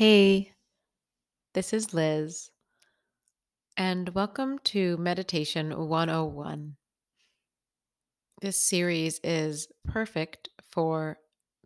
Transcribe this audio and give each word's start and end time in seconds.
Hey, 0.00 0.54
this 1.52 1.74
is 1.74 1.92
Liz, 1.92 2.48
and 3.76 4.08
welcome 4.14 4.58
to 4.60 4.96
Meditation 4.96 5.88
101. 5.88 6.76
This 8.40 8.56
series 8.56 9.20
is 9.22 9.68
perfect 9.84 10.48
for 10.72 11.18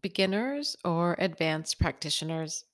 beginners 0.02 0.76
or 0.84 1.14
advanced 1.20 1.78
practitioners. 1.78 2.64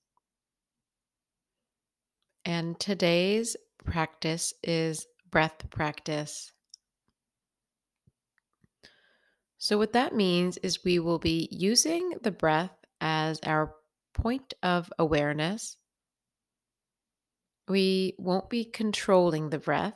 And 2.46 2.80
today's 2.80 3.54
practice 3.84 4.54
is 4.62 5.04
breath 5.30 5.68
practice. 5.68 6.52
So, 9.58 9.76
what 9.76 9.92
that 9.92 10.14
means 10.14 10.56
is 10.56 10.84
we 10.86 10.98
will 10.98 11.18
be 11.18 11.50
using 11.52 12.14
the 12.22 12.30
breath 12.30 12.72
as 13.02 13.40
our 13.44 13.74
point 14.14 14.54
of 14.62 14.92
awareness. 14.98 15.76
We 17.68 18.14
won't 18.18 18.50
be 18.50 18.64
controlling 18.64 19.50
the 19.50 19.58
breath. 19.58 19.94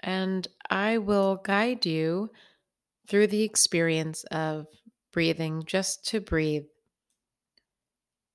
And 0.00 0.46
I 0.70 0.98
will 0.98 1.36
guide 1.36 1.84
you 1.84 2.30
through 3.08 3.26
the 3.26 3.42
experience 3.42 4.24
of 4.30 4.66
breathing 5.12 5.64
just 5.66 6.06
to 6.08 6.20
breathe. 6.20 6.66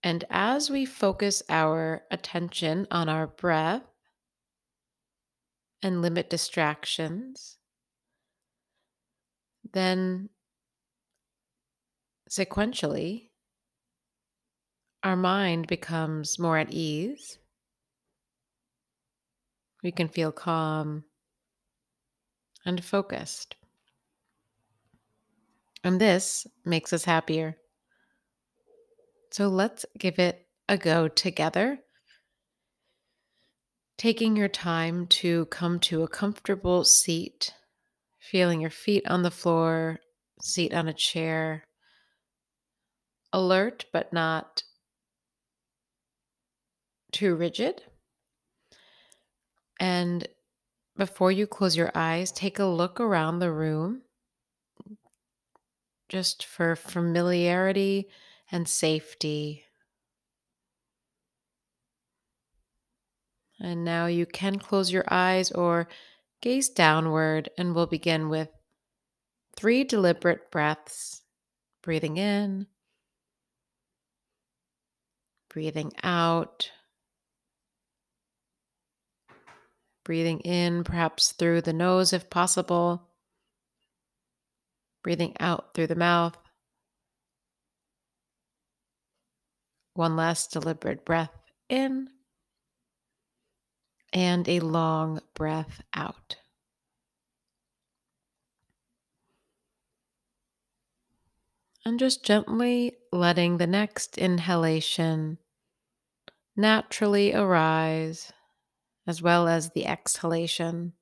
And 0.03 0.25
as 0.29 0.69
we 0.69 0.85
focus 0.85 1.41
our 1.47 2.03
attention 2.11 2.87
on 2.91 3.07
our 3.07 3.27
breath 3.27 3.83
and 5.81 6.01
limit 6.01 6.29
distractions, 6.29 7.57
then 9.71 10.29
sequentially, 12.33 13.29
our 15.03 15.15
mind 15.15 15.67
becomes 15.67 16.39
more 16.39 16.57
at 16.57 16.71
ease. 16.71 17.37
We 19.83 19.91
can 19.91 20.07
feel 20.07 20.31
calm 20.31 21.03
and 22.65 22.83
focused. 22.83 23.55
And 25.83 26.01
this 26.01 26.47
makes 26.65 26.91
us 26.91 27.03
happier. 27.03 27.57
So 29.31 29.47
let's 29.47 29.85
give 29.99 30.17
it 30.17 30.47
a 30.67 30.77
go 30.77 31.07
together. 31.07 31.79
Taking 33.97 34.35
your 34.35 34.47
time 34.47 35.05
to 35.07 35.45
come 35.47 35.79
to 35.81 36.01
a 36.01 36.07
comfortable 36.07 36.83
seat, 36.83 37.53
feeling 38.19 38.61
your 38.61 38.71
feet 38.71 39.07
on 39.07 39.21
the 39.21 39.29
floor, 39.29 39.99
seat 40.41 40.73
on 40.73 40.87
a 40.87 40.93
chair, 40.93 41.63
alert 43.33 43.85
but 43.91 44.13
not 44.13 44.63
too 47.11 47.35
rigid. 47.35 47.83
And 49.79 50.27
before 50.95 51.31
you 51.31 51.47
close 51.47 51.75
your 51.75 51.91
eyes, 51.95 52.31
take 52.31 52.59
a 52.59 52.65
look 52.65 52.99
around 52.99 53.39
the 53.39 53.51
room 53.51 54.03
just 56.07 56.45
for 56.45 56.75
familiarity 56.75 58.07
and 58.51 58.67
safety. 58.67 59.63
And 63.59 63.83
now 63.83 64.05
you 64.05 64.25
can 64.25 64.59
close 64.59 64.91
your 64.91 65.05
eyes 65.07 65.51
or 65.51 65.87
gaze 66.41 66.69
downward, 66.69 67.49
and 67.57 67.73
we'll 67.73 67.87
begin 67.87 68.29
with 68.29 68.49
three 69.55 69.83
deliberate 69.83 70.51
breaths 70.51 71.21
breathing 71.81 72.17
in, 72.17 72.67
breathing 75.53 75.91
out, 76.01 76.71
breathing 80.03 80.39
in, 80.39 80.83
perhaps 80.83 81.31
through 81.31 81.61
the 81.61 81.71
nose 81.71 82.11
if 82.11 82.27
possible, 82.31 83.07
breathing 85.03 85.35
out 85.39 85.75
through 85.75 85.85
the 85.85 85.95
mouth. 85.95 86.35
One 89.93 90.15
last 90.15 90.51
deliberate 90.51 91.05
breath 91.05 91.37
in 91.69 92.09
and 94.11 94.49
a 94.49 94.59
long 94.59 95.21
breath 95.35 95.81
out. 95.93 96.37
And 101.85 101.99
just 101.99 102.25
gently 102.25 102.95
letting 103.11 103.57
the 103.57 103.67
next 103.67 104.17
inhalation 104.17 105.37
naturally 106.55 107.33
arise, 107.33 108.31
as 109.07 109.21
well 109.21 109.47
as 109.47 109.71
the 109.71 109.85
exhalation. 109.85 110.93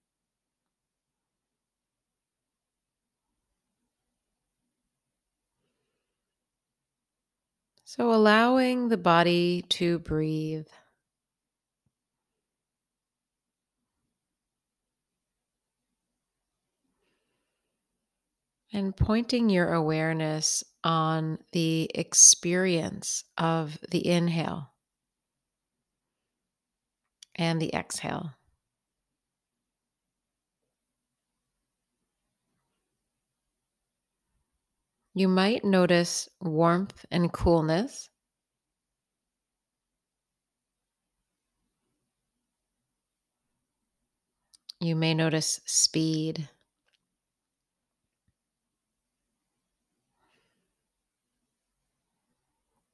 So, 7.84 8.14
allowing 8.14 8.88
the 8.88 8.98
body 8.98 9.66
to 9.70 10.00
breathe. 10.00 10.68
And 18.72 18.96
pointing 18.96 19.50
your 19.50 19.74
awareness 19.74 20.64
on 20.86 21.40
the 21.52 21.92
experience 21.94 23.26
of 23.38 23.78
the 23.90 24.08
inhale 24.08 24.71
and 27.36 27.62
the 27.62 27.74
exhale. 27.74 28.34
You 35.14 35.28
might 35.28 35.66
notice 35.66 36.30
warmth 36.40 37.06
and 37.12 37.34
coolness. 37.34 38.10
You 44.80 44.96
may 44.96 45.14
notice 45.14 45.60
speed. 45.66 46.50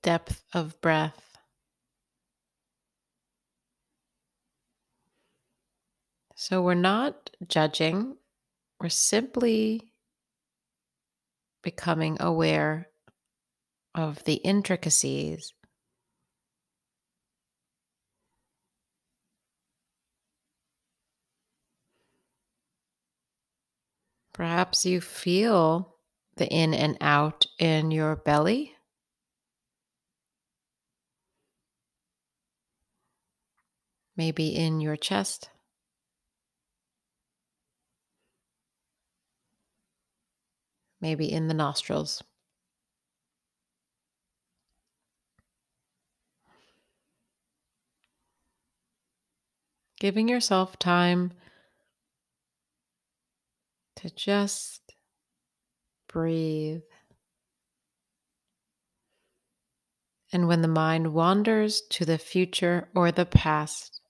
Depth 0.02 0.44
of 0.54 0.80
breath. 0.82 1.37
So 6.40 6.62
we're 6.62 6.76
not 6.76 7.32
judging, 7.48 8.16
we're 8.80 8.90
simply 8.90 9.92
becoming 11.64 12.18
aware 12.20 12.90
of 13.96 14.24
the 14.26 14.36
intricacies. 14.36 15.52
Perhaps 24.32 24.86
you 24.86 25.02
feel 25.02 25.96
the 26.36 26.48
in 26.48 26.76
and 26.76 27.00
out 27.02 27.48
in 27.58 27.90
your 27.90 28.16
belly. 28.16 28.76
Maybe 34.16 34.56
in 34.56 34.80
your 34.82 34.96
chest. 34.96 35.50
Maybe 41.02 41.32
in 41.32 41.48
the 41.48 41.54
nostrils. 41.54 42.24
Giving 50.00 50.28
yourself 50.28 50.78
time 50.78 51.34
to 53.96 54.10
just 54.12 54.94
breathe. 56.08 56.82
And 60.32 60.48
when 60.48 60.62
the 60.62 60.68
mind 60.68 61.14
wanders 61.14 61.82
to 61.92 62.06
the 62.06 62.18
future 62.18 62.90
or 62.94 63.12
the 63.12 63.26
past, 63.26 64.02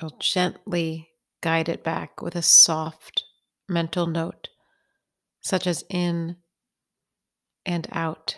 you'll 0.00 0.16
gently 0.18 1.10
guide 1.42 1.68
it 1.68 1.84
back 1.84 2.22
with 2.22 2.34
a 2.34 2.42
soft 2.42 3.24
mental 3.68 4.06
note 4.06 4.48
such 5.40 5.66
as 5.66 5.84
in 5.90 6.36
and 7.64 7.86
out. 7.92 8.36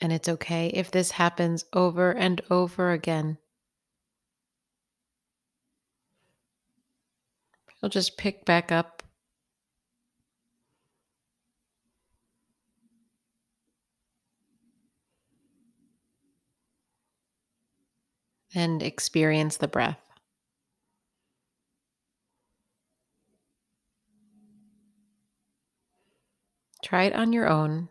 And 0.00 0.12
it's 0.12 0.28
okay 0.28 0.66
if 0.66 0.90
this 0.90 1.12
happens 1.12 1.64
over 1.72 2.10
and 2.12 2.42
over 2.50 2.90
again. 2.90 3.38
You'll 7.80 7.88
just 7.88 8.18
pick 8.18 8.44
back 8.44 8.72
up 8.72 9.03
and 18.54 18.82
experience 18.82 19.56
the 19.56 19.68
breath. 19.68 20.00
Try 26.82 27.04
it 27.04 27.14
on 27.14 27.32
your 27.32 27.48
own. 27.48 27.88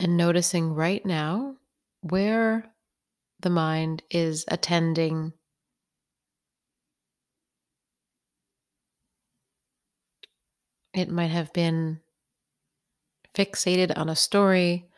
And 0.00 0.16
noticing 0.16 0.72
right 0.72 1.04
now 1.04 1.56
where 2.00 2.72
the 3.38 3.50
mind 3.50 4.02
is 4.10 4.46
attending 4.48 5.34
It 10.94 11.10
might 11.10 11.30
have 11.30 11.52
been 11.52 12.00
fixated 13.34 13.96
on 13.96 14.08
a 14.08 14.16
story. 14.16 14.88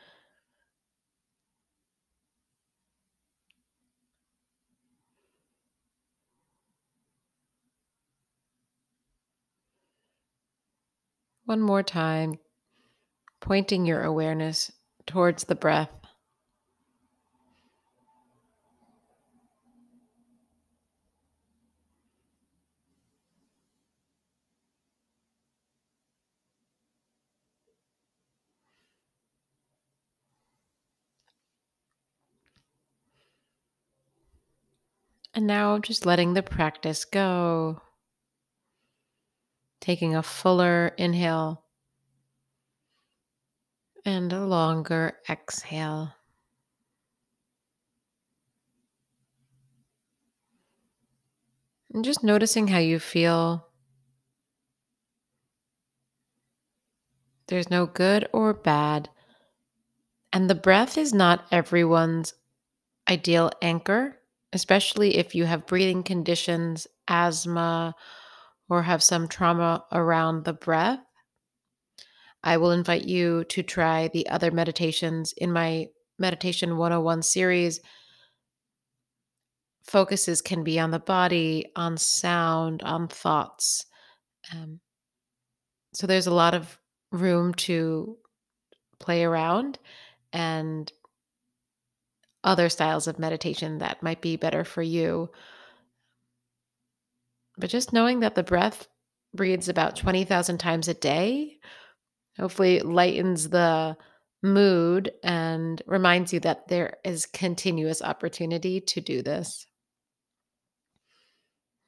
One 11.45 11.61
more 11.61 11.83
time, 11.83 12.39
pointing 13.41 13.85
your 13.85 14.03
awareness 14.03 14.71
towards 15.07 15.45
the 15.45 15.55
breath. 15.55 15.91
And 35.35 35.47
now 35.47 35.79
just 35.79 36.05
letting 36.05 36.35
the 36.35 36.43
practice 36.43 37.05
go. 37.05 37.81
Taking 39.81 40.15
a 40.15 40.23
fuller 40.23 40.89
inhale 40.99 41.65
and 44.05 44.33
a 44.33 44.45
longer 44.47 45.19
exhale. 45.29 46.15
And 51.95 52.05
just 52.05 52.25
noticing 52.25 52.69
how 52.69 52.79
you 52.79 52.99
feel. 52.99 53.69
There's 57.47 57.71
no 57.71 57.87
good 57.87 58.29
or 58.33 58.53
bad. 58.53 59.11
And 60.33 60.51
the 60.51 60.55
breath 60.57 60.99
is 60.99 61.15
not 61.15 61.47
everyone's 61.53 62.35
ideal 63.11 63.51
anchor, 63.63 64.21
especially 64.53 65.17
if 65.17 65.35
you 65.35 65.47
have 65.47 65.67
breathing 65.67 66.03
conditions, 66.03 66.87
asthma, 67.09 67.95
or 68.69 68.85
have 68.85 69.03
some 69.03 69.29
trauma 69.29 69.85
around 69.93 70.45
the 70.45 70.55
breath. 70.55 71.01
I 72.45 72.57
will 72.57 72.73
invite 72.73 73.05
you 73.05 73.45
to 73.45 73.63
try 73.63 74.09
the 74.09 74.29
other 74.29 74.51
meditations 74.51 75.33
in 75.33 75.53
my 75.53 75.89
Meditation 76.19 76.77
101 76.77 77.23
series. 77.23 77.81
Focuses 79.85 80.41
can 80.41 80.63
be 80.63 80.79
on 80.79 80.91
the 80.91 80.99
body, 80.99 81.67
on 81.75 81.97
sound, 81.97 82.83
on 82.83 83.09
thoughts. 83.09 83.87
Um, 84.53 84.81
so 85.95 86.07
there's 86.07 86.27
a 86.27 86.35
lot 86.35 86.55
of 86.55 86.79
room 87.11 87.55
to 87.55 88.17
play 88.99 89.25
around 89.25 89.79
and 90.33 90.91
other 92.45 92.69
styles 92.69 93.07
of 93.07 93.19
meditation 93.19 93.79
that 93.79 94.03
might 94.03 94.21
be 94.21 94.37
better 94.37 94.65
for 94.65 94.83
you. 94.83 95.31
But 97.59 97.71
just 97.71 97.93
knowing 97.93 98.21
that 98.21 98.35
the 98.35 98.43
breath 98.43 98.89
breathes 99.35 99.69
about 99.69 99.97
20,000 99.97 100.59
times 100.59 100.89
a 100.89 100.95
day 100.95 101.59
hopefully 102.39 102.81
lightens 102.81 103.49
the 103.49 103.97
mood 104.43 105.13
and 105.23 105.83
reminds 105.87 106.33
you 106.33 106.41
that 106.41 106.69
there 106.69 106.97
is 107.05 107.27
continuous 107.27 108.03
opportunity 108.03 108.81
to 108.81 109.01
do 109.01 109.23
this. 109.23 109.67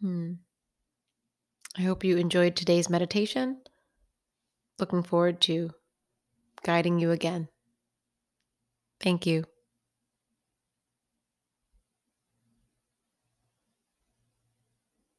Hmm. 0.01 0.35
I 1.77 1.83
hope 1.83 2.05
you 2.05 2.17
enjoyed 2.17 2.55
today's 2.55 2.89
meditation. 2.89 3.63
Looking 4.79 5.03
forward 5.03 5.41
to 5.43 5.71
guiding 6.63 6.99
you 6.99 7.11
again. 7.11 7.49
Thank 9.01 9.27
you. 9.27 9.45